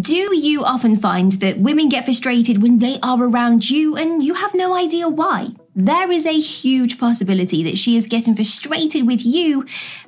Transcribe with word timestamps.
Do 0.00 0.36
you 0.36 0.64
often 0.64 0.96
find 0.96 1.30
that 1.34 1.58
women 1.58 1.88
get 1.88 2.04
frustrated 2.04 2.60
when 2.60 2.80
they 2.80 2.98
are 3.00 3.22
around 3.22 3.70
you 3.70 3.96
and 3.96 4.24
you 4.24 4.34
have 4.34 4.52
no 4.52 4.74
idea 4.74 5.08
why? 5.08 5.50
There 5.76 6.10
is 6.10 6.26
a 6.26 6.32
huge 6.32 6.98
possibility 6.98 7.62
that 7.62 7.78
she 7.78 7.96
is 7.96 8.08
getting 8.08 8.34
frustrated 8.34 9.06
with 9.06 9.24
you 9.24 9.64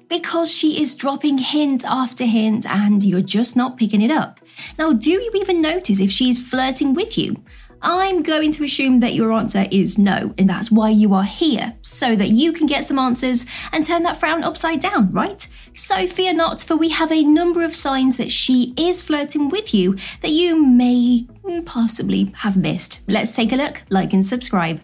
because 0.08 0.50
she 0.52 0.80
is 0.80 0.96
dropping 0.96 1.38
hint 1.38 1.84
after 1.84 2.24
hint 2.24 2.66
and 2.66 3.00
you're 3.00 3.20
just 3.20 3.54
not 3.54 3.76
picking 3.76 4.02
it 4.02 4.10
up. 4.10 4.40
Now, 4.76 4.92
do 4.92 5.08
you 5.08 5.30
even 5.36 5.62
notice 5.62 6.00
if 6.00 6.10
she's 6.10 6.44
flirting 6.44 6.92
with 6.92 7.16
you? 7.16 7.36
I'm 7.82 8.22
going 8.22 8.52
to 8.52 8.64
assume 8.64 9.00
that 9.00 9.14
your 9.14 9.32
answer 9.32 9.66
is 9.70 9.98
no, 9.98 10.34
and 10.38 10.48
that's 10.48 10.70
why 10.70 10.90
you 10.90 11.14
are 11.14 11.24
here, 11.24 11.74
so 11.82 12.16
that 12.16 12.30
you 12.30 12.52
can 12.52 12.66
get 12.66 12.84
some 12.84 12.98
answers 12.98 13.46
and 13.72 13.84
turn 13.84 14.02
that 14.04 14.16
frown 14.16 14.42
upside 14.42 14.80
down, 14.80 15.12
right? 15.12 15.46
So 15.74 16.06
fear 16.06 16.32
not, 16.32 16.62
for 16.62 16.76
we 16.76 16.88
have 16.90 17.12
a 17.12 17.22
number 17.22 17.62
of 17.62 17.74
signs 17.74 18.16
that 18.16 18.32
she 18.32 18.72
is 18.76 19.02
flirting 19.02 19.48
with 19.48 19.74
you 19.74 19.96
that 20.22 20.30
you 20.30 20.64
may 20.64 21.26
possibly 21.64 22.32
have 22.38 22.56
missed. 22.56 23.02
Let's 23.08 23.34
take 23.34 23.52
a 23.52 23.56
look, 23.56 23.82
like 23.90 24.12
and 24.12 24.24
subscribe. 24.24 24.80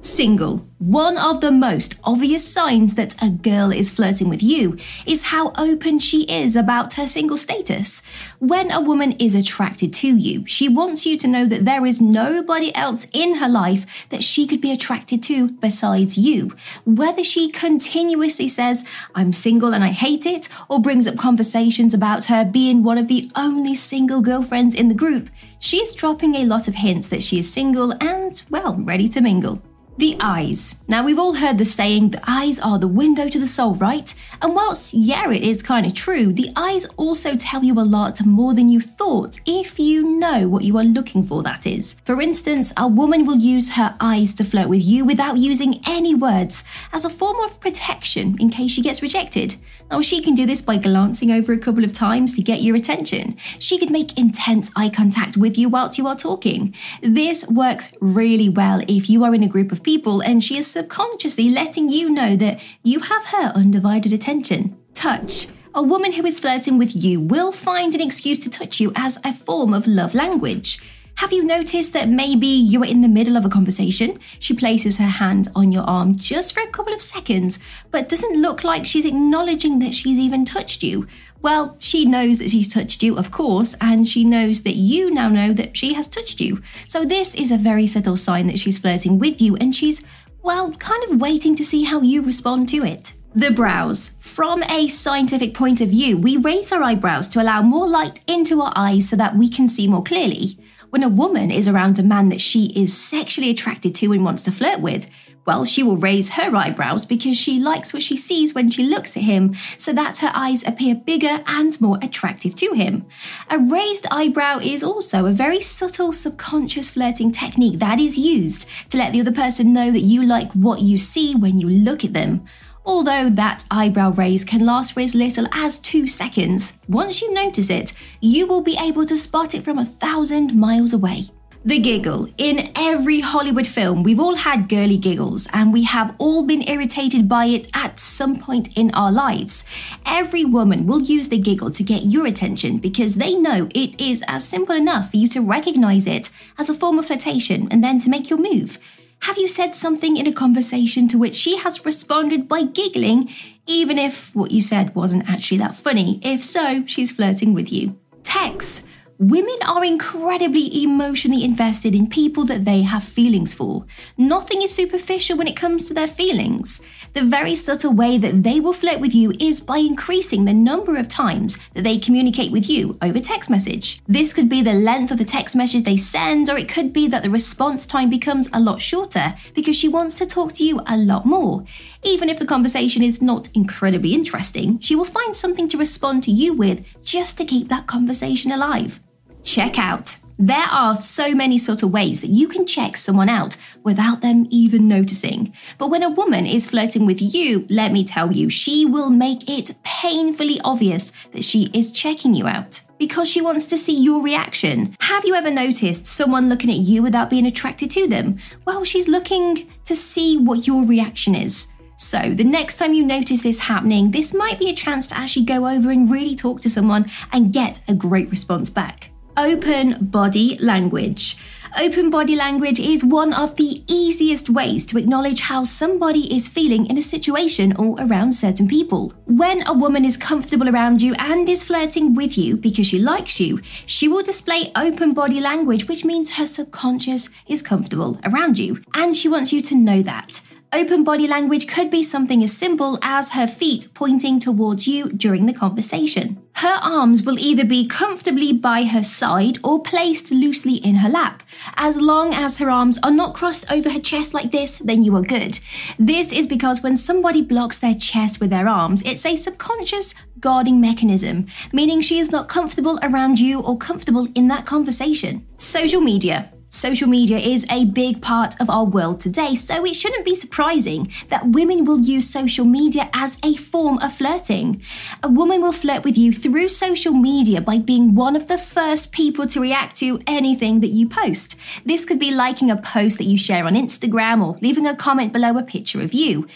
Single. 0.00 0.64
One 0.78 1.18
of 1.18 1.40
the 1.40 1.50
most 1.50 1.96
obvious 2.04 2.46
signs 2.46 2.94
that 2.94 3.20
a 3.20 3.30
girl 3.30 3.72
is 3.72 3.90
flirting 3.90 4.28
with 4.28 4.42
you 4.42 4.76
is 5.04 5.22
how 5.22 5.52
open 5.56 5.98
she 5.98 6.22
is 6.24 6.54
about 6.54 6.94
her 6.94 7.06
single 7.06 7.36
status. 7.36 8.02
When 8.38 8.70
a 8.70 8.80
woman 8.80 9.12
is 9.12 9.34
attracted 9.34 9.92
to 9.94 10.08
you, 10.16 10.46
she 10.46 10.68
wants 10.68 11.06
you 11.06 11.16
to 11.18 11.26
know 11.26 11.46
that 11.46 11.64
there 11.64 11.84
is 11.86 12.00
nobody 12.00 12.74
else 12.74 13.08
in 13.12 13.36
her 13.36 13.48
life 13.48 14.08
that 14.10 14.22
she 14.22 14.46
could 14.46 14.60
be 14.60 14.70
attracted 14.70 15.22
to 15.24 15.50
besides 15.50 16.16
you. 16.16 16.54
Whether 16.84 17.24
she 17.24 17.50
continuously 17.50 18.46
says, 18.46 18.86
I'm 19.14 19.32
single 19.32 19.74
and 19.74 19.82
I 19.82 19.90
hate 19.90 20.26
it, 20.26 20.48
or 20.68 20.80
brings 20.80 21.08
up 21.08 21.16
conversations 21.16 21.94
about 21.94 22.26
her 22.26 22.44
being 22.44 22.84
one 22.84 22.98
of 22.98 23.08
the 23.08 23.30
only 23.34 23.74
single 23.74 24.20
girlfriends 24.20 24.74
in 24.74 24.88
the 24.88 24.94
group, 24.94 25.30
she 25.58 25.78
is 25.78 25.94
dropping 25.94 26.36
a 26.36 26.44
lot 26.44 26.68
of 26.68 26.74
hints 26.74 27.08
that 27.08 27.22
she 27.22 27.38
is 27.38 27.52
single 27.52 27.92
and, 28.00 28.42
well, 28.50 28.76
ready 28.76 29.08
to 29.08 29.20
mingle. 29.20 29.60
The 29.98 30.14
eyes. 30.20 30.74
Now, 30.88 31.02
we've 31.02 31.18
all 31.18 31.32
heard 31.32 31.56
the 31.56 31.64
saying, 31.64 32.10
the 32.10 32.20
eyes 32.28 32.60
are 32.60 32.78
the 32.78 32.86
window 32.86 33.30
to 33.30 33.38
the 33.38 33.46
soul, 33.46 33.76
right? 33.76 34.14
And 34.42 34.54
whilst, 34.54 34.92
yeah, 34.92 35.30
it 35.30 35.42
is 35.42 35.62
kind 35.62 35.86
of 35.86 35.94
true, 35.94 36.34
the 36.34 36.50
eyes 36.54 36.84
also 36.98 37.34
tell 37.34 37.64
you 37.64 37.72
a 37.80 37.80
lot 37.80 38.22
more 38.26 38.52
than 38.52 38.68
you 38.68 38.78
thought 38.78 39.40
if 39.46 39.78
you 39.78 40.18
know 40.18 40.48
what 40.48 40.64
you 40.64 40.76
are 40.76 40.84
looking 40.84 41.22
for, 41.22 41.42
that 41.44 41.66
is. 41.66 41.94
For 42.04 42.20
instance, 42.20 42.74
a 42.76 42.86
woman 42.86 43.24
will 43.24 43.38
use 43.38 43.70
her 43.70 43.96
eyes 43.98 44.34
to 44.34 44.44
flirt 44.44 44.68
with 44.68 44.82
you 44.82 45.06
without 45.06 45.38
using 45.38 45.80
any 45.88 46.14
words 46.14 46.62
as 46.92 47.06
a 47.06 47.10
form 47.10 47.40
of 47.40 47.58
protection 47.58 48.36
in 48.38 48.50
case 48.50 48.72
she 48.72 48.82
gets 48.82 49.00
rejected. 49.00 49.56
Now, 49.90 50.02
she 50.02 50.20
can 50.20 50.34
do 50.34 50.44
this 50.44 50.60
by 50.60 50.76
glancing 50.76 51.30
over 51.30 51.54
a 51.54 51.58
couple 51.58 51.84
of 51.84 51.94
times 51.94 52.36
to 52.36 52.42
get 52.42 52.60
your 52.60 52.76
attention. 52.76 53.38
She 53.60 53.78
could 53.78 53.90
make 53.90 54.18
intense 54.18 54.70
eye 54.76 54.90
contact 54.90 55.38
with 55.38 55.56
you 55.56 55.70
whilst 55.70 55.96
you 55.96 56.06
are 56.06 56.16
talking. 56.16 56.74
This 57.00 57.48
works 57.48 57.94
really 58.00 58.50
well 58.50 58.82
if 58.88 59.08
you 59.08 59.24
are 59.24 59.34
in 59.34 59.42
a 59.42 59.48
group 59.48 59.72
of 59.72 59.85
people 59.86 60.20
and 60.20 60.42
she 60.42 60.58
is 60.58 60.66
subconsciously 60.66 61.48
letting 61.48 61.88
you 61.88 62.10
know 62.10 62.34
that 62.36 62.60
you 62.82 62.98
have 62.98 63.24
her 63.26 63.52
undivided 63.54 64.12
attention. 64.12 64.76
Touch. 64.94 65.46
A 65.74 65.82
woman 65.82 66.12
who 66.12 66.26
is 66.26 66.40
flirting 66.40 66.76
with 66.76 66.96
you 66.96 67.20
will 67.20 67.52
find 67.52 67.94
an 67.94 68.00
excuse 68.00 68.40
to 68.40 68.50
touch 68.50 68.80
you 68.80 68.92
as 68.96 69.18
a 69.24 69.32
form 69.32 69.72
of 69.72 69.86
love 69.86 70.14
language. 70.14 70.80
Have 71.18 71.32
you 71.32 71.44
noticed 71.44 71.92
that 71.94 72.10
maybe 72.10 72.46
you 72.46 72.82
are 72.82 72.92
in 72.94 73.00
the 73.00 73.08
middle 73.08 73.36
of 73.36 73.44
a 73.46 73.48
conversation? 73.48 74.18
She 74.38 74.54
places 74.54 74.98
her 74.98 75.06
hand 75.06 75.48
on 75.54 75.72
your 75.72 75.84
arm 75.84 76.16
just 76.16 76.52
for 76.52 76.60
a 76.60 76.70
couple 76.70 76.92
of 76.92 77.00
seconds, 77.00 77.58
but 77.90 78.08
doesn't 78.08 78.42
look 78.42 78.64
like 78.64 78.84
she's 78.84 79.06
acknowledging 79.06 79.78
that 79.78 79.94
she's 79.94 80.18
even 80.18 80.44
touched 80.44 80.82
you. 80.82 81.06
Well, 81.46 81.76
she 81.78 82.06
knows 82.06 82.40
that 82.40 82.50
she's 82.50 82.66
touched 82.66 83.04
you, 83.04 83.16
of 83.16 83.30
course, 83.30 83.76
and 83.80 84.08
she 84.08 84.24
knows 84.24 84.62
that 84.62 84.74
you 84.74 85.12
now 85.12 85.28
know 85.28 85.52
that 85.52 85.76
she 85.76 85.92
has 85.92 86.08
touched 86.08 86.40
you. 86.40 86.60
So, 86.88 87.04
this 87.04 87.36
is 87.36 87.52
a 87.52 87.56
very 87.56 87.86
subtle 87.86 88.16
sign 88.16 88.48
that 88.48 88.58
she's 88.58 88.80
flirting 88.80 89.20
with 89.20 89.40
you 89.40 89.54
and 89.54 89.72
she's, 89.72 90.04
well, 90.42 90.72
kind 90.72 91.04
of 91.04 91.20
waiting 91.20 91.54
to 91.54 91.64
see 91.64 91.84
how 91.84 92.00
you 92.00 92.20
respond 92.22 92.68
to 92.70 92.84
it. 92.84 93.12
The 93.36 93.52
brows. 93.52 94.16
From 94.18 94.64
a 94.64 94.88
scientific 94.88 95.54
point 95.54 95.80
of 95.80 95.90
view, 95.90 96.18
we 96.18 96.36
raise 96.36 96.72
our 96.72 96.82
eyebrows 96.82 97.28
to 97.28 97.40
allow 97.40 97.62
more 97.62 97.86
light 97.86 98.18
into 98.26 98.60
our 98.60 98.72
eyes 98.74 99.08
so 99.08 99.14
that 99.14 99.36
we 99.36 99.48
can 99.48 99.68
see 99.68 99.86
more 99.86 100.02
clearly. 100.02 100.58
When 100.90 101.02
a 101.02 101.08
woman 101.08 101.50
is 101.50 101.68
around 101.68 101.98
a 101.98 102.02
man 102.02 102.28
that 102.28 102.40
she 102.40 102.66
is 102.76 102.96
sexually 102.96 103.50
attracted 103.50 103.94
to 103.96 104.12
and 104.12 104.24
wants 104.24 104.42
to 104.44 104.52
flirt 104.52 104.80
with, 104.80 105.10
well, 105.46 105.64
she 105.64 105.82
will 105.82 105.96
raise 105.96 106.30
her 106.30 106.54
eyebrows 106.56 107.06
because 107.06 107.36
she 107.36 107.60
likes 107.60 107.92
what 107.92 108.02
she 108.02 108.16
sees 108.16 108.52
when 108.52 108.68
she 108.68 108.82
looks 108.82 109.16
at 109.16 109.22
him, 109.22 109.54
so 109.78 109.92
that 109.92 110.18
her 110.18 110.32
eyes 110.34 110.66
appear 110.66 110.96
bigger 110.96 111.42
and 111.46 111.80
more 111.80 111.98
attractive 112.02 112.56
to 112.56 112.72
him. 112.72 113.06
A 113.50 113.58
raised 113.58 114.06
eyebrow 114.10 114.58
is 114.58 114.82
also 114.82 115.26
a 115.26 115.32
very 115.32 115.60
subtle 115.60 116.10
subconscious 116.10 116.90
flirting 116.90 117.30
technique 117.30 117.78
that 117.78 118.00
is 118.00 118.18
used 118.18 118.68
to 118.90 118.98
let 118.98 119.12
the 119.12 119.20
other 119.20 119.32
person 119.32 119.72
know 119.72 119.92
that 119.92 120.00
you 120.00 120.24
like 120.24 120.50
what 120.52 120.82
you 120.82 120.98
see 120.98 121.36
when 121.36 121.60
you 121.60 121.68
look 121.68 122.04
at 122.04 122.12
them. 122.12 122.44
Although 122.86 123.30
that 123.30 123.64
eyebrow 123.68 124.12
raise 124.12 124.44
can 124.44 124.64
last 124.64 124.92
for 124.92 125.00
as 125.00 125.16
little 125.16 125.48
as 125.50 125.80
two 125.80 126.06
seconds, 126.06 126.78
once 126.88 127.20
you 127.20 127.34
notice 127.34 127.68
it, 127.68 127.92
you 128.20 128.46
will 128.46 128.62
be 128.62 128.78
able 128.80 129.04
to 129.06 129.16
spot 129.16 129.56
it 129.56 129.64
from 129.64 129.78
a 129.78 129.84
thousand 129.84 130.54
miles 130.54 130.92
away. 130.92 131.24
The 131.64 131.80
giggle. 131.80 132.28
In 132.38 132.70
every 132.76 133.18
Hollywood 133.18 133.66
film, 133.66 134.04
we've 134.04 134.20
all 134.20 134.36
had 134.36 134.68
girly 134.68 134.98
giggles, 134.98 135.48
and 135.52 135.72
we 135.72 135.82
have 135.82 136.14
all 136.20 136.46
been 136.46 136.62
irritated 136.68 137.28
by 137.28 137.46
it 137.46 137.68
at 137.74 137.98
some 137.98 138.38
point 138.38 138.68
in 138.76 138.94
our 138.94 139.10
lives. 139.10 139.64
Every 140.06 140.44
woman 140.44 140.86
will 140.86 141.02
use 141.02 141.28
the 141.28 141.38
giggle 141.38 141.72
to 141.72 141.82
get 141.82 142.04
your 142.04 142.24
attention 142.28 142.78
because 142.78 143.16
they 143.16 143.34
know 143.34 143.68
it 143.74 144.00
is 144.00 144.22
as 144.28 144.46
simple 144.46 144.76
enough 144.76 145.10
for 145.10 145.16
you 145.16 145.28
to 145.30 145.40
recognize 145.40 146.06
it 146.06 146.30
as 146.56 146.70
a 146.70 146.74
form 146.74 147.00
of 147.00 147.06
flirtation 147.06 147.66
and 147.72 147.82
then 147.82 147.98
to 147.98 148.10
make 148.10 148.30
your 148.30 148.38
move. 148.38 148.78
Have 149.20 149.38
you 149.38 149.48
said 149.48 149.74
something 149.74 150.16
in 150.16 150.26
a 150.26 150.32
conversation 150.32 151.08
to 151.08 151.18
which 151.18 151.34
she 151.34 151.56
has 151.58 151.84
responded 151.84 152.48
by 152.48 152.62
giggling, 152.62 153.28
even 153.66 153.98
if 153.98 154.34
what 154.34 154.50
you 154.50 154.60
said 154.60 154.94
wasn't 154.94 155.28
actually 155.28 155.58
that 155.58 155.74
funny? 155.74 156.20
If 156.22 156.44
so, 156.44 156.84
she's 156.86 157.12
flirting 157.12 157.52
with 157.52 157.72
you. 157.72 157.98
Text. 158.22 158.84
Women 159.18 159.56
are 159.66 159.82
incredibly 159.82 160.84
emotionally 160.84 161.42
invested 161.42 161.94
in 161.94 162.06
people 162.06 162.44
that 162.44 162.66
they 162.66 162.82
have 162.82 163.02
feelings 163.02 163.54
for. 163.54 163.86
Nothing 164.18 164.60
is 164.60 164.74
superficial 164.74 165.38
when 165.38 165.46
it 165.46 165.56
comes 165.56 165.86
to 165.86 165.94
their 165.94 166.06
feelings. 166.06 166.82
The 167.14 167.22
very 167.22 167.54
subtle 167.54 167.94
way 167.94 168.18
that 168.18 168.42
they 168.42 168.60
will 168.60 168.74
flirt 168.74 169.00
with 169.00 169.14
you 169.14 169.32
is 169.40 169.58
by 169.58 169.78
increasing 169.78 170.44
the 170.44 170.52
number 170.52 170.98
of 170.98 171.08
times 171.08 171.56
that 171.72 171.82
they 171.82 171.96
communicate 171.96 172.52
with 172.52 172.68
you 172.68 172.94
over 173.00 173.18
text 173.18 173.48
message. 173.48 174.02
This 174.06 174.34
could 174.34 174.50
be 174.50 174.60
the 174.60 174.74
length 174.74 175.10
of 175.10 175.16
the 175.16 175.24
text 175.24 175.56
message 175.56 175.84
they 175.84 175.96
send, 175.96 176.50
or 176.50 176.58
it 176.58 176.68
could 176.68 176.92
be 176.92 177.08
that 177.08 177.22
the 177.22 177.30
response 177.30 177.86
time 177.86 178.10
becomes 178.10 178.50
a 178.52 178.60
lot 178.60 178.82
shorter 178.82 179.34
because 179.54 179.76
she 179.76 179.88
wants 179.88 180.18
to 180.18 180.26
talk 180.26 180.52
to 180.54 180.64
you 180.66 180.82
a 180.88 180.96
lot 180.98 181.24
more. 181.24 181.64
Even 182.02 182.28
if 182.28 182.38
the 182.38 182.44
conversation 182.44 183.02
is 183.02 183.22
not 183.22 183.48
incredibly 183.54 184.12
interesting, 184.12 184.78
she 184.80 184.94
will 184.94 185.04
find 185.04 185.34
something 185.34 185.68
to 185.68 185.78
respond 185.78 186.22
to 186.24 186.30
you 186.30 186.52
with 186.52 187.02
just 187.02 187.38
to 187.38 187.46
keep 187.46 187.68
that 187.68 187.86
conversation 187.86 188.52
alive. 188.52 189.00
Check 189.46 189.78
out. 189.78 190.16
There 190.40 190.66
are 190.72 190.96
so 190.96 191.32
many 191.32 191.56
sort 191.56 191.84
of 191.84 191.92
ways 191.92 192.20
that 192.20 192.30
you 192.30 192.48
can 192.48 192.66
check 192.66 192.96
someone 192.96 193.28
out 193.28 193.56
without 193.84 194.20
them 194.20 194.48
even 194.50 194.88
noticing. 194.88 195.54
But 195.78 195.88
when 195.88 196.02
a 196.02 196.10
woman 196.10 196.46
is 196.46 196.66
flirting 196.66 197.06
with 197.06 197.22
you, 197.22 197.64
let 197.70 197.92
me 197.92 198.04
tell 198.04 198.32
you, 198.32 198.50
she 198.50 198.84
will 198.84 199.08
make 199.08 199.48
it 199.48 199.76
painfully 199.84 200.60
obvious 200.64 201.12
that 201.30 201.44
she 201.44 201.70
is 201.72 201.92
checking 201.92 202.34
you 202.34 202.48
out 202.48 202.82
because 202.98 203.30
she 203.30 203.40
wants 203.40 203.68
to 203.68 203.78
see 203.78 203.96
your 203.96 204.20
reaction. 204.20 204.96
Have 205.00 205.24
you 205.24 205.34
ever 205.34 205.50
noticed 205.50 206.08
someone 206.08 206.48
looking 206.48 206.70
at 206.70 206.78
you 206.78 207.04
without 207.04 207.30
being 207.30 207.46
attracted 207.46 207.90
to 207.92 208.08
them? 208.08 208.38
Well, 208.66 208.82
she's 208.82 209.06
looking 209.06 209.70
to 209.84 209.94
see 209.94 210.38
what 210.38 210.66
your 210.66 210.84
reaction 210.84 211.36
is. 211.36 211.68
So, 211.98 212.34
the 212.34 212.44
next 212.44 212.78
time 212.78 212.92
you 212.94 213.06
notice 213.06 213.44
this 213.44 213.60
happening, 213.60 214.10
this 214.10 214.34
might 214.34 214.58
be 214.58 214.70
a 214.70 214.74
chance 214.74 215.06
to 215.06 215.16
actually 215.16 215.46
go 215.46 215.68
over 215.68 215.90
and 215.92 216.10
really 216.10 216.34
talk 216.34 216.60
to 216.62 216.68
someone 216.68 217.06
and 217.32 217.52
get 217.52 217.80
a 217.88 217.94
great 217.94 218.28
response 218.28 218.68
back. 218.68 219.12
Open 219.38 219.98
body 220.00 220.56
language. 220.62 221.36
Open 221.78 222.08
body 222.08 222.34
language 222.34 222.80
is 222.80 223.04
one 223.04 223.34
of 223.34 223.54
the 223.56 223.82
easiest 223.86 224.48
ways 224.48 224.86
to 224.86 224.96
acknowledge 224.96 225.40
how 225.40 225.62
somebody 225.62 226.34
is 226.34 226.48
feeling 226.48 226.86
in 226.86 226.96
a 226.96 227.02
situation 227.02 227.76
or 227.76 227.96
around 227.98 228.32
certain 228.32 228.66
people. 228.66 229.12
When 229.26 229.60
a 229.66 229.74
woman 229.74 230.06
is 230.06 230.16
comfortable 230.16 230.70
around 230.70 231.02
you 231.02 231.14
and 231.18 231.46
is 231.50 231.64
flirting 231.64 232.14
with 232.14 232.38
you 232.38 232.56
because 232.56 232.86
she 232.86 232.98
likes 232.98 233.38
you, 233.38 233.60
she 233.84 234.08
will 234.08 234.22
display 234.22 234.72
open 234.74 235.12
body 235.12 235.38
language, 235.38 235.86
which 235.86 236.02
means 236.02 236.36
her 236.36 236.46
subconscious 236.46 237.28
is 237.46 237.60
comfortable 237.60 238.18
around 238.24 238.58
you. 238.58 238.80
And 238.94 239.14
she 239.14 239.28
wants 239.28 239.52
you 239.52 239.60
to 239.60 239.74
know 239.74 240.02
that. 240.02 240.40
Open 240.72 241.04
body 241.04 241.28
language 241.28 241.68
could 241.68 241.90
be 241.90 242.02
something 242.02 242.42
as 242.42 242.56
simple 242.56 242.98
as 243.00 243.30
her 243.30 243.46
feet 243.46 243.88
pointing 243.94 244.40
towards 244.40 244.88
you 244.88 245.08
during 245.10 245.46
the 245.46 245.54
conversation. 245.54 246.42
Her 246.56 246.78
arms 246.82 247.22
will 247.22 247.38
either 247.38 247.64
be 247.64 247.86
comfortably 247.86 248.52
by 248.52 248.84
her 248.84 249.02
side 249.02 249.58
or 249.62 249.82
placed 249.82 250.32
loosely 250.32 250.74
in 250.74 250.96
her 250.96 251.08
lap. 251.08 251.44
As 251.76 252.00
long 252.00 252.34
as 252.34 252.58
her 252.58 252.68
arms 252.68 252.98
are 253.04 253.12
not 253.12 253.34
crossed 253.34 253.70
over 253.70 253.90
her 253.90 254.00
chest 254.00 254.34
like 254.34 254.50
this, 254.50 254.78
then 254.78 255.02
you 255.04 255.14
are 255.16 255.22
good. 255.22 255.58
This 255.98 256.32
is 256.32 256.46
because 256.48 256.82
when 256.82 256.96
somebody 256.96 257.42
blocks 257.42 257.78
their 257.78 257.94
chest 257.94 258.40
with 258.40 258.50
their 258.50 258.68
arms, 258.68 259.02
it's 259.04 259.24
a 259.24 259.36
subconscious 259.36 260.14
guarding 260.40 260.80
mechanism, 260.80 261.46
meaning 261.72 262.00
she 262.00 262.18
is 262.18 262.32
not 262.32 262.48
comfortable 262.48 262.98
around 263.02 263.38
you 263.38 263.60
or 263.60 263.78
comfortable 263.78 264.26
in 264.34 264.48
that 264.48 264.66
conversation. 264.66 265.46
Social 265.58 266.00
media. 266.00 266.50
Social 266.68 267.08
media 267.08 267.38
is 267.38 267.64
a 267.70 267.84
big 267.84 268.20
part 268.20 268.60
of 268.60 268.68
our 268.68 268.84
world 268.84 269.20
today, 269.20 269.54
so 269.54 269.84
it 269.84 269.94
shouldn't 269.94 270.24
be 270.24 270.34
surprising 270.34 271.10
that 271.28 271.46
women 271.46 271.84
will 271.84 272.00
use 272.00 272.28
social 272.28 272.64
media 272.64 273.08
as 273.14 273.38
a 273.44 273.54
form 273.54 273.98
of 273.98 274.12
flirting. 274.12 274.82
A 275.22 275.28
woman 275.28 275.62
will 275.62 275.72
flirt 275.72 276.02
with 276.02 276.18
you 276.18 276.32
through 276.32 276.68
social 276.68 277.12
media 277.12 277.60
by 277.60 277.78
being 277.78 278.16
one 278.16 278.34
of 278.34 278.48
the 278.48 278.58
first 278.58 279.12
people 279.12 279.46
to 279.46 279.60
react 279.60 279.96
to 279.98 280.18
anything 280.26 280.80
that 280.80 280.88
you 280.88 281.08
post. 281.08 281.56
This 281.84 282.04
could 282.04 282.18
be 282.18 282.34
liking 282.34 282.70
a 282.70 282.76
post 282.76 283.18
that 283.18 283.24
you 283.24 283.38
share 283.38 283.64
on 283.64 283.74
Instagram 283.74 284.44
or 284.44 284.58
leaving 284.60 284.88
a 284.88 284.96
comment 284.96 285.32
below 285.32 285.56
a 285.56 285.62
picture 285.62 286.02
of 286.02 286.12
you. 286.12 286.48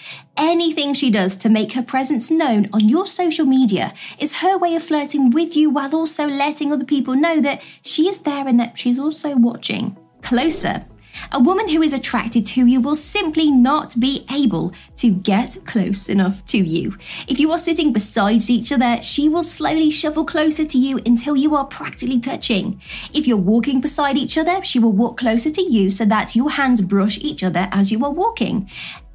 Anything 0.42 0.94
she 0.94 1.10
does 1.10 1.36
to 1.36 1.50
make 1.50 1.72
her 1.72 1.82
presence 1.82 2.30
known 2.30 2.66
on 2.72 2.88
your 2.88 3.06
social 3.06 3.44
media 3.44 3.92
is 4.18 4.38
her 4.38 4.56
way 4.56 4.74
of 4.74 4.82
flirting 4.82 5.28
with 5.28 5.54
you 5.54 5.68
while 5.68 5.94
also 5.94 6.26
letting 6.26 6.72
other 6.72 6.86
people 6.86 7.14
know 7.14 7.42
that 7.42 7.60
she 7.82 8.08
is 8.08 8.22
there 8.22 8.48
and 8.48 8.58
that 8.58 8.78
she's 8.78 8.98
also 8.98 9.36
watching 9.36 9.98
closer. 10.22 10.86
A 11.32 11.42
woman 11.42 11.68
who 11.68 11.82
is 11.82 11.92
attracted 11.92 12.46
to 12.46 12.64
you 12.64 12.80
will 12.80 12.94
simply 12.94 13.50
not 13.50 14.00
be 14.00 14.24
able 14.32 14.72
to 14.96 15.10
get 15.10 15.58
close 15.66 16.08
enough 16.08 16.42
to 16.46 16.56
you. 16.56 16.96
If 17.28 17.38
you 17.38 17.52
are 17.52 17.58
sitting 17.58 17.92
beside 17.92 18.48
each 18.48 18.72
other, 18.72 19.02
she 19.02 19.28
will 19.28 19.42
slowly 19.42 19.90
shuffle 19.90 20.24
closer 20.24 20.64
to 20.64 20.78
you 20.78 21.00
until 21.04 21.36
you 21.36 21.54
are 21.54 21.66
practically 21.66 22.18
touching. 22.18 22.80
If 23.12 23.26
you're 23.26 23.36
walking 23.36 23.82
beside 23.82 24.16
each 24.16 24.38
other, 24.38 24.62
she 24.62 24.78
will 24.78 24.92
walk 24.92 25.18
closer 25.18 25.50
to 25.50 25.62
you 25.62 25.90
so 25.90 26.06
that 26.06 26.34
your 26.34 26.50
hands 26.50 26.80
brush 26.80 27.18
each 27.18 27.42
other 27.42 27.68
as 27.72 27.92
you 27.92 28.02
are 28.06 28.12
walking 28.12 28.70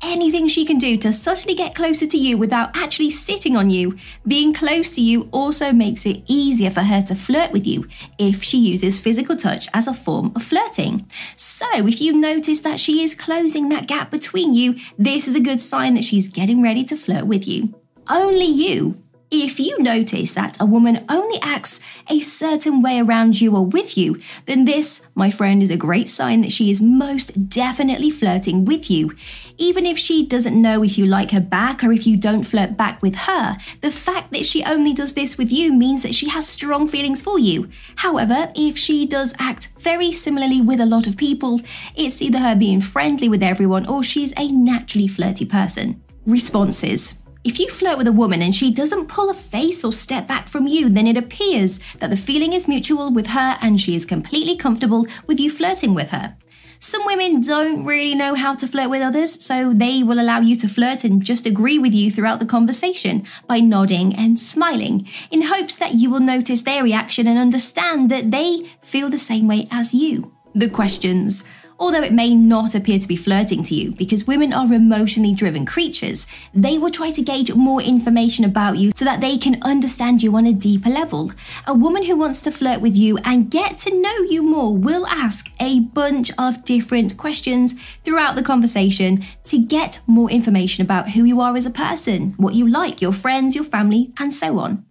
anything 0.06 0.48
she 0.48 0.66
can 0.66 0.78
do 0.78 0.98
to 0.98 1.12
subtly 1.12 1.56
get 1.56 1.76
closer 1.76 2.06
to 2.08 2.18
you 2.18 2.38
without 2.38 2.76
actually 2.76 3.10
sitting 3.10 3.58
on 3.58 3.70
you. 3.70 3.98
Being 4.28 4.54
close 4.54 4.92
to 4.92 5.02
you 5.02 5.28
also 5.32 5.74
makes 5.74 6.06
it 6.06 6.24
easier 6.28 6.70
for 6.70 6.82
her 6.82 7.02
to 7.02 7.16
flirt 7.16 7.52
with 7.52 7.66
you 7.66 7.88
if 8.18 8.44
she 8.44 8.58
uses 8.58 9.00
physical 9.00 9.36
touch 9.36 9.68
as 9.74 9.88
a 9.88 9.94
form 9.94 10.32
of 10.36 10.44
flirting. 10.44 11.06
So, 11.36 11.68
if 11.74 12.00
you 12.02 12.14
notice 12.14 12.62
that 12.62 12.80
she 12.80 13.04
is 13.04 13.14
closing 13.14 13.70
that 13.70 13.88
gap 13.88 14.12
between 14.12 14.54
you, 14.54 14.76
this 14.98 15.28
is 15.28 15.36
a 15.36 15.40
good 15.40 15.60
sign 15.60 15.96
that 15.96 16.04
she's 16.04 16.30
getting 16.30 16.62
ready 16.62 16.84
to 16.86 16.98
flirt 16.98 17.26
with 17.26 17.48
you. 17.48 17.74
Only 18.08 18.46
you 18.46 19.02
if 19.44 19.60
you 19.60 19.78
notice 19.80 20.34
that 20.34 20.58
a 20.60 20.66
woman 20.66 21.06
only 21.10 21.40
acts 21.42 21.80
a 22.10 22.20
certain 22.20 22.82
way 22.82 23.00
around 23.00 23.42
you 23.42 23.56
or 23.56 23.66
with 23.66 23.98
you, 23.98 24.20
then 24.46 24.66
this, 24.66 25.06
my 25.16 25.30
friend, 25.30 25.64
is 25.64 25.72
a 25.72 25.78
great 25.78 26.08
sign 26.08 26.42
that 26.42 26.52
she 26.52 26.70
is 26.70 26.82
most 26.82 27.50
definitely 27.50 28.10
flirting 28.10 28.66
with 28.66 28.90
you. 28.90 29.12
Even 29.58 29.86
if 29.86 29.98
she 29.98 30.26
doesn't 30.26 30.62
know 30.62 30.84
if 30.84 30.98
you 30.98 31.06
like 31.06 31.32
her 31.32 31.40
back 31.40 31.84
or 31.84 31.92
if 31.92 32.06
you 32.06 32.18
don't 32.18 32.44
flirt 32.44 32.78
back 32.78 33.02
with 33.02 33.16
her, 33.16 33.58
the 33.82 33.92
fact 33.92 34.32
that 34.32 34.46
she 34.46 34.64
only 34.64 34.94
does 34.94 35.14
this 35.14 35.38
with 35.38 35.52
you 35.52 35.74
means 35.74 36.04
that 36.04 36.16
she 36.16 36.30
has 36.30 36.48
strong 36.48 36.88
feelings 36.88 37.22
for 37.22 37.40
you. 37.40 37.70
However, 37.96 38.52
if 38.56 38.78
she 38.78 39.06
does 39.06 39.34
act 39.40 39.72
very 39.80 40.12
similarly 40.12 40.62
with 40.62 40.80
a 40.80 40.86
lot 40.86 41.08
of 41.08 41.18
people, 41.18 41.62
it's 41.96 42.22
either 42.22 42.40
her 42.40 42.56
being 42.56 42.82
friendly 42.82 43.30
with 43.30 43.44
everyone 43.44 43.86
or 43.86 44.04
she's 44.04 44.34
a 44.38 44.52
naturally 44.52 45.08
flirty 45.08 45.46
person. 45.46 46.02
Responses. 46.26 47.20
If 47.46 47.60
you 47.60 47.70
flirt 47.70 48.00
with 48.00 48.08
a 48.08 48.12
woman 48.12 48.42
and 48.42 48.56
she 48.56 48.72
doesn't 48.72 49.06
pull 49.08 49.30
a 49.30 49.34
face 49.36 49.84
or 49.84 49.94
step 49.94 50.28
back 50.28 50.48
from 50.48 50.68
you, 50.68 50.90
then 50.90 51.06
it 51.06 51.16
appears 51.16 51.80
that 52.00 52.10
the 52.10 52.18
feeling 52.18 52.54
is 52.54 52.68
mutual 52.68 53.14
with 53.14 53.28
her 53.28 53.60
and 53.62 53.80
she 53.80 53.96
is 53.96 54.04
completely 54.04 54.56
comfortable 54.56 55.06
with 55.28 55.40
you 55.40 55.52
flirting 55.52 55.94
with 55.94 56.10
her. 56.10 56.36
Some 56.80 57.06
women 57.06 57.42
don't 57.42 57.86
really 57.86 58.16
know 58.16 58.34
how 58.34 58.56
to 58.56 58.68
flirt 58.68 58.90
with 58.90 59.04
others, 59.04 59.46
so 59.46 59.74
they 59.74 60.02
will 60.02 60.20
allow 60.20 60.40
you 60.40 60.56
to 60.56 60.68
flirt 60.68 61.04
and 61.04 61.24
just 61.24 61.46
agree 61.46 61.78
with 61.78 61.94
you 61.94 62.10
throughout 62.10 62.40
the 62.40 62.48
conversation 62.48 63.24
by 63.48 63.60
nodding 63.60 64.16
and 64.16 64.40
smiling, 64.40 65.08
in 65.30 65.44
hopes 65.44 65.76
that 65.76 65.94
you 65.94 66.10
will 66.10 66.20
notice 66.20 66.64
their 66.64 66.84
reaction 66.84 67.28
and 67.28 67.38
understand 67.38 68.10
that 68.10 68.32
they 68.32 68.64
feel 68.82 69.08
the 69.08 69.20
same 69.20 69.48
way 69.48 69.68
as 69.70 69.94
you. 69.94 70.34
The 70.56 70.70
questions 70.70 71.44
Although 71.78 72.04
it 72.04 72.14
may 72.14 72.34
not 72.34 72.74
appear 72.74 73.00
to 73.00 73.08
be 73.08 73.18
flirting 73.18 73.62
to 73.64 73.76
you, 73.76 73.92
because 73.92 74.26
women 74.26 74.54
are 74.54 74.72
emotionally 74.74 75.34
driven 75.34 75.66
creatures, 75.66 76.26
they 76.54 76.78
will 76.78 76.90
try 76.90 77.12
to 77.12 77.22
gauge 77.22 77.54
more 77.54 77.82
information 77.82 78.46
about 78.46 78.78
you 78.78 78.92
so 78.96 79.04
that 79.04 79.20
they 79.20 79.38
can 79.38 79.62
understand 79.62 80.24
you 80.24 80.36
on 80.36 80.46
a 80.46 80.54
deeper 80.54 80.90
level. 80.90 81.32
A 81.68 81.74
woman 81.74 82.04
who 82.04 82.16
wants 82.16 82.42
to 82.42 82.52
flirt 82.52 82.80
with 82.80 82.96
you 82.96 83.18
and 83.26 83.52
get 83.52 83.78
to 83.80 83.94
know 83.94 84.16
you 84.30 84.42
more 84.42 84.76
will 84.76 85.06
ask 85.08 85.52
a 85.60 85.82
bunch 85.82 86.32
of 86.38 86.64
different 86.64 87.18
questions 87.18 87.76
throughout 88.04 88.36
the 88.36 88.44
conversation 88.44 89.24
to 89.44 89.58
get 89.58 90.00
more 90.08 90.32
information 90.32 90.84
about 90.84 91.10
who 91.10 91.24
you 91.24 91.42
are 91.42 91.56
as 91.56 91.66
a 91.66 91.72
person, 91.72 92.34
what 92.38 92.56
you 92.56 92.68
like, 92.68 93.02
your 93.02 93.14
friends, 93.14 93.54
your 93.54 93.64
family, 93.64 94.12
and 94.18 94.34
so 94.34 94.60
on. 94.60 94.84